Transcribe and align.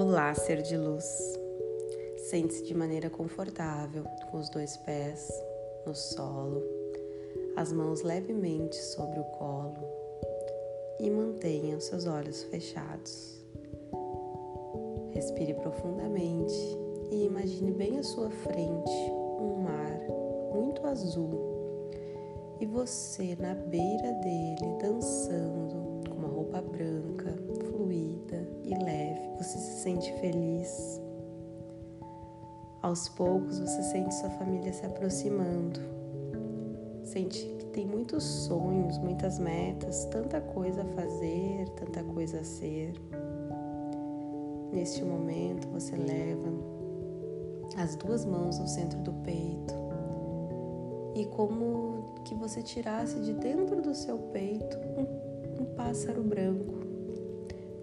Olá, 0.00 0.32
ser 0.32 0.62
de 0.62 0.76
luz. 0.76 1.36
Sente-se 2.30 2.62
de 2.62 2.72
maneira 2.72 3.10
confortável, 3.10 4.04
com 4.30 4.38
os 4.38 4.48
dois 4.48 4.76
pés 4.76 5.28
no 5.84 5.92
solo, 5.92 6.62
as 7.56 7.72
mãos 7.72 8.02
levemente 8.02 8.76
sobre 8.76 9.18
o 9.18 9.24
colo 9.24 9.74
e 11.00 11.10
mantenha 11.10 11.76
os 11.76 11.82
seus 11.82 12.06
olhos 12.06 12.44
fechados. 12.44 13.44
Respire 15.10 15.54
profundamente 15.54 16.54
e 17.10 17.24
imagine 17.24 17.72
bem 17.72 17.98
à 17.98 18.04
sua 18.04 18.30
frente 18.30 19.10
um 19.40 19.62
mar 19.64 20.00
muito 20.54 20.86
azul 20.86 21.90
e 22.60 22.66
você 22.66 23.36
na 23.40 23.52
beira 23.52 24.12
dele 24.12 24.78
dançando 24.80 26.08
com 26.08 26.14
uma 26.14 26.28
roupa 26.28 26.60
branca, 26.62 27.36
fluida 27.68 28.48
e 28.62 28.78
leve. 28.84 29.17
Você 29.38 29.56
se 29.56 29.82
sente 29.82 30.12
feliz. 30.14 31.00
Aos 32.82 33.08
poucos 33.08 33.60
você 33.60 33.82
sente 33.84 34.14
sua 34.14 34.30
família 34.30 34.72
se 34.72 34.84
aproximando. 34.84 35.80
Sente 37.04 37.46
que 37.58 37.66
tem 37.66 37.86
muitos 37.86 38.24
sonhos, 38.24 38.98
muitas 38.98 39.38
metas, 39.38 40.04
tanta 40.06 40.40
coisa 40.40 40.82
a 40.82 40.84
fazer, 40.84 41.68
tanta 41.76 42.02
coisa 42.02 42.40
a 42.40 42.44
ser. 42.44 42.92
Neste 44.72 45.04
momento 45.04 45.68
você 45.68 45.96
leva 45.96 46.52
as 47.76 47.94
duas 47.94 48.24
mãos 48.24 48.58
ao 48.58 48.66
centro 48.66 48.98
do 49.00 49.12
peito 49.12 49.74
e 51.14 51.24
como 51.26 52.14
que 52.24 52.34
você 52.34 52.62
tirasse 52.62 53.20
de 53.20 53.32
dentro 53.34 53.80
do 53.80 53.94
seu 53.94 54.18
peito 54.18 54.76
um, 54.78 55.62
um 55.62 55.64
pássaro 55.74 56.22
branco. 56.22 56.87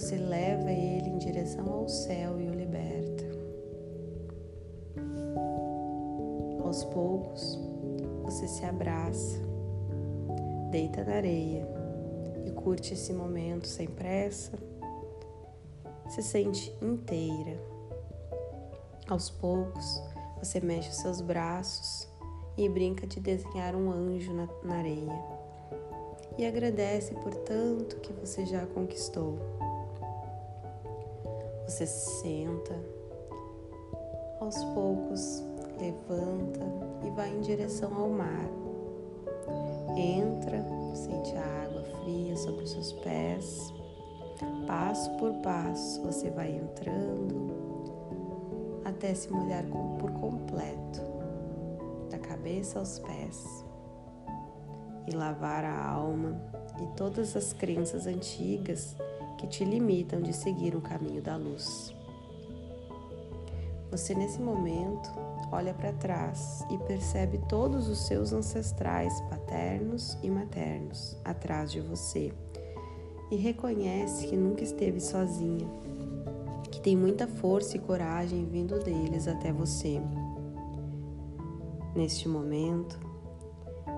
Você 0.00 0.16
leva 0.16 0.72
ele 0.72 1.10
em 1.10 1.18
direção 1.18 1.70
ao 1.70 1.86
céu 1.86 2.40
e 2.40 2.48
o 2.48 2.54
liberta. 2.54 3.22
Aos 6.64 6.84
poucos, 6.84 7.58
você 8.22 8.48
se 8.48 8.64
abraça, 8.64 9.38
deita 10.70 11.04
na 11.04 11.16
areia 11.16 11.68
e 12.46 12.50
curte 12.50 12.94
esse 12.94 13.12
momento 13.12 13.68
sem 13.68 13.88
pressa. 13.88 14.58
Se 16.08 16.22
sente 16.22 16.74
inteira. 16.80 17.60
Aos 19.06 19.28
poucos, 19.28 20.02
você 20.38 20.60
mexe 20.60 20.88
os 20.88 20.96
seus 20.96 21.20
braços 21.20 22.08
e 22.56 22.66
brinca 22.70 23.06
de 23.06 23.20
desenhar 23.20 23.76
um 23.76 23.92
anjo 23.92 24.32
na, 24.32 24.48
na 24.64 24.76
areia. 24.76 25.24
E 26.38 26.46
agradece 26.46 27.12
por 27.16 27.34
tanto 27.34 27.96
que 27.96 28.14
você 28.14 28.46
já 28.46 28.64
conquistou. 28.64 29.38
Você 31.70 31.86
se 31.86 32.20
senta, 32.22 32.74
aos 34.40 34.56
poucos 34.74 35.40
levanta 35.78 36.66
e 37.06 37.10
vai 37.10 37.32
em 37.32 37.40
direção 37.42 37.94
ao 37.94 38.08
mar. 38.08 38.50
Entra, 39.96 40.66
sente 40.94 41.32
a 41.36 41.62
água 41.62 41.84
fria 42.02 42.36
sobre 42.36 42.64
os 42.64 42.72
seus 42.72 42.92
pés. 42.94 43.72
Passo 44.66 45.16
por 45.16 45.32
passo 45.42 46.02
você 46.02 46.28
vai 46.30 46.56
entrando 46.56 47.54
até 48.84 49.14
se 49.14 49.30
molhar 49.30 49.64
por 50.00 50.10
completo, 50.10 51.00
da 52.10 52.18
cabeça 52.18 52.80
aos 52.80 52.98
pés, 52.98 53.64
e 55.06 55.14
lavar 55.14 55.64
a 55.64 55.88
alma 55.88 56.36
e 56.82 56.96
todas 56.96 57.36
as 57.36 57.52
crenças 57.52 58.08
antigas 58.08 58.96
que 59.40 59.46
te 59.46 59.64
limitam 59.64 60.20
de 60.20 60.34
seguir 60.34 60.76
o 60.76 60.82
caminho 60.82 61.22
da 61.22 61.34
luz. 61.34 61.94
Você, 63.90 64.14
nesse 64.14 64.38
momento, 64.38 65.10
olha 65.50 65.72
para 65.72 65.94
trás 65.94 66.62
e 66.70 66.76
percebe 66.76 67.40
todos 67.48 67.88
os 67.88 68.06
seus 68.06 68.34
ancestrais 68.34 69.18
paternos 69.22 70.18
e 70.22 70.28
maternos 70.28 71.16
atrás 71.24 71.72
de 71.72 71.80
você 71.80 72.34
e 73.30 73.36
reconhece 73.36 74.26
que 74.26 74.36
nunca 74.36 74.62
esteve 74.62 75.00
sozinha, 75.00 75.66
que 76.70 76.78
tem 76.78 76.94
muita 76.94 77.26
força 77.26 77.78
e 77.78 77.80
coragem 77.80 78.44
vindo 78.44 78.78
deles 78.78 79.26
até 79.26 79.50
você. 79.50 80.02
Neste 81.96 82.28
momento, 82.28 83.00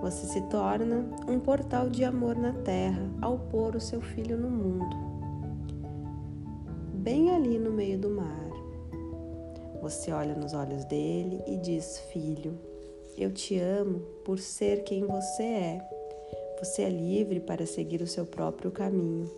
você 0.00 0.24
se 0.26 0.40
torna 0.42 1.04
um 1.26 1.40
portal 1.40 1.90
de 1.90 2.04
amor 2.04 2.36
na 2.36 2.52
terra 2.52 3.10
ao 3.20 3.38
pôr 3.38 3.74
o 3.74 3.80
seu 3.80 4.00
filho 4.00 4.38
no 4.38 4.48
mundo 4.48 5.11
bem 7.02 7.30
ali 7.30 7.58
no 7.58 7.72
meio 7.72 7.98
do 7.98 8.08
mar. 8.08 8.48
Você 9.80 10.12
olha 10.12 10.36
nos 10.36 10.54
olhos 10.54 10.84
dele 10.84 11.42
e 11.48 11.56
diz: 11.56 11.98
Filho, 12.12 12.56
eu 13.18 13.32
te 13.32 13.58
amo 13.58 13.98
por 14.24 14.38
ser 14.38 14.84
quem 14.84 15.04
você 15.04 15.42
é. 15.42 15.88
Você 16.60 16.82
é 16.82 16.88
livre 16.88 17.40
para 17.40 17.66
seguir 17.66 18.00
o 18.02 18.06
seu 18.06 18.24
próprio 18.24 18.70
caminho. 18.70 19.28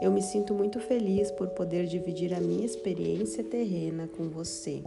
Eu 0.00 0.12
me 0.12 0.22
sinto 0.22 0.54
muito 0.54 0.78
feliz 0.78 1.32
por 1.32 1.48
poder 1.48 1.86
dividir 1.86 2.32
a 2.32 2.40
minha 2.40 2.64
experiência 2.64 3.42
terrena 3.42 4.08
com 4.16 4.28
você. 4.28 4.80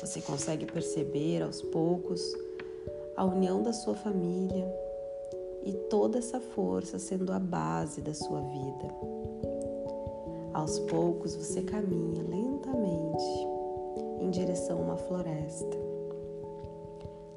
Você 0.00 0.20
consegue 0.20 0.66
perceber 0.66 1.42
aos 1.42 1.62
poucos 1.62 2.20
a 3.16 3.24
união 3.24 3.62
da 3.62 3.72
sua 3.72 3.94
família 3.94 4.66
e 5.64 5.72
toda 5.88 6.18
essa 6.18 6.40
força 6.40 6.98
sendo 6.98 7.32
a 7.32 7.38
base 7.38 8.00
da 8.00 8.12
sua 8.12 8.40
vida. 8.40 9.51
Aos 10.54 10.78
poucos 10.80 11.34
você 11.34 11.62
caminha 11.62 12.22
lentamente 12.22 13.24
em 14.20 14.28
direção 14.30 14.78
a 14.78 14.82
uma 14.82 14.96
floresta. 14.98 15.78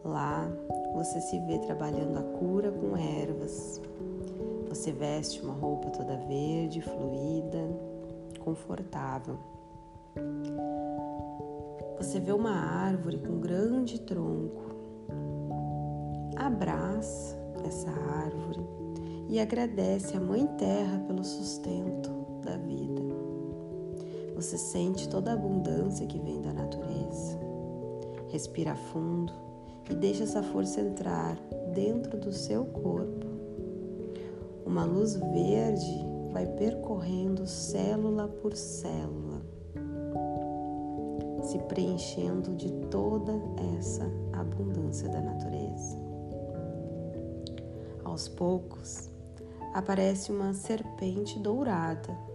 Lá 0.03 0.51
você 0.93 1.21
se 1.21 1.39
vê 1.39 1.57
trabalhando 1.59 2.17
a 2.17 2.23
cura 2.37 2.71
com 2.73 2.97
ervas. 2.97 3.81
Você 4.67 4.91
veste 4.91 5.41
uma 5.41 5.53
roupa 5.53 5.91
toda 5.91 6.17
verde, 6.17 6.81
fluida, 6.81 7.69
confortável. 8.39 9.37
Você 11.97 12.19
vê 12.19 12.33
uma 12.33 12.51
árvore 12.51 13.17
com 13.19 13.39
grande 13.39 14.01
tronco. 14.01 14.75
Abraça 16.35 17.37
essa 17.65 17.89
árvore 17.89 18.59
e 19.29 19.39
agradece 19.39 20.17
à 20.17 20.19
Mãe 20.19 20.45
Terra 20.57 21.01
pelo 21.07 21.23
sustento 21.23 22.24
da 22.45 22.55
vida. 22.57 23.01
Você 24.35 24.57
sente 24.57 25.09
toda 25.09 25.31
a 25.31 25.33
abundância 25.33 26.05
que 26.05 26.19
vem 26.19 26.41
da 26.41 26.53
natureza. 26.53 27.37
Respira 28.29 28.75
fundo 28.75 29.33
e 29.89 29.95
deixa 29.95 30.23
essa 30.23 30.43
força 30.43 30.79
entrar 30.79 31.35
dentro 31.73 32.17
do 32.17 32.31
seu 32.31 32.65
corpo. 32.65 33.25
Uma 34.65 34.83
luz 34.85 35.15
verde 35.15 36.05
vai 36.31 36.45
percorrendo 36.45 37.47
célula 37.47 38.27
por 38.27 38.55
célula, 38.55 39.41
se 41.43 41.57
preenchendo 41.59 42.55
de 42.55 42.71
toda 42.89 43.33
essa 43.77 44.03
abundância 44.33 45.07
da 45.07 45.21
natureza. 45.21 45.97
Aos 48.03 48.27
poucos, 48.27 49.09
aparece 49.73 50.31
uma 50.31 50.53
serpente 50.53 51.39
dourada 51.39 52.34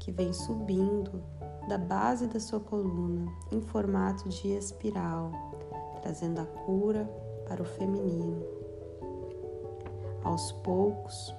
que 0.00 0.10
vem 0.10 0.32
subindo 0.32 1.22
da 1.68 1.78
base 1.78 2.26
da 2.26 2.40
sua 2.40 2.58
coluna 2.58 3.30
em 3.52 3.60
formato 3.60 4.28
de 4.28 4.48
espiral, 4.48 5.30
trazendo 6.00 6.40
a 6.40 6.44
cura 6.44 7.08
para 7.46 7.62
o 7.62 7.64
feminino. 7.64 8.42
Aos 10.24 10.50
poucos, 10.52 11.34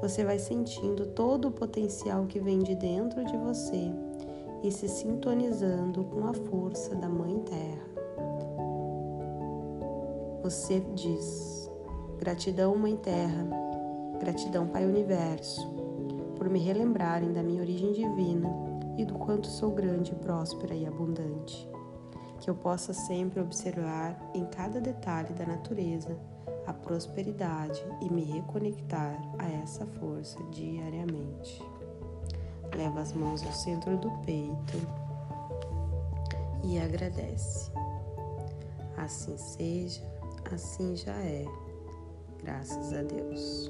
você 0.00 0.24
vai 0.24 0.38
sentindo 0.38 1.06
todo 1.06 1.48
o 1.48 1.52
potencial 1.52 2.26
que 2.26 2.40
vem 2.40 2.60
de 2.60 2.74
dentro 2.74 3.24
de 3.24 3.36
você 3.36 3.92
e 4.62 4.70
se 4.70 4.88
sintonizando 4.88 6.04
com 6.04 6.26
a 6.26 6.32
força 6.32 6.94
da 6.94 7.08
Mãe 7.08 7.38
Terra. 7.40 7.86
Você 10.42 10.80
diz: 10.94 11.70
Gratidão, 12.18 12.76
Mãe 12.76 12.96
Terra, 12.96 13.46
gratidão, 14.20 14.66
Pai 14.68 14.86
Universo 14.86 15.85
por 16.46 16.52
me 16.52 16.60
relembrarem 16.60 17.32
da 17.32 17.42
minha 17.42 17.60
origem 17.60 17.90
divina 17.90 18.48
e 18.96 19.04
do 19.04 19.14
quanto 19.14 19.48
sou 19.48 19.72
grande, 19.72 20.14
próspera 20.14 20.76
e 20.76 20.86
abundante. 20.86 21.68
Que 22.38 22.48
eu 22.48 22.54
possa 22.54 22.94
sempre 22.94 23.40
observar 23.40 24.16
em 24.32 24.44
cada 24.46 24.80
detalhe 24.80 25.34
da 25.34 25.44
natureza 25.44 26.16
a 26.64 26.72
prosperidade 26.72 27.84
e 28.00 28.08
me 28.12 28.22
reconectar 28.22 29.20
a 29.40 29.50
essa 29.60 29.84
força 29.98 30.40
diariamente. 30.52 31.60
Leva 32.76 33.00
as 33.00 33.12
mãos 33.12 33.44
ao 33.44 33.52
centro 33.52 33.96
do 33.96 34.12
peito 34.18 34.78
e 36.62 36.78
agradece. 36.78 37.72
Assim 38.96 39.36
seja, 39.36 40.02
assim 40.54 40.94
já 40.94 41.16
é. 41.16 41.44
Graças 42.40 42.92
a 42.92 43.02
Deus. 43.02 43.68